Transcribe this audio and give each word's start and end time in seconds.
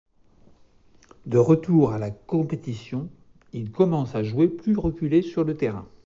De 1.27 1.37
retour 1.37 1.91
à 1.93 1.99
la 1.99 2.09
compétition, 2.09 3.07
il 3.53 3.71
commence 3.71 4.15
à 4.15 4.23
jouer 4.23 4.47
plus 4.47 4.75
reculé 4.75 5.21
sur 5.21 5.43
le 5.43 5.55
terrain. 5.55 5.87